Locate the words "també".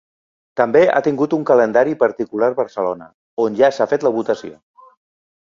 0.59-0.79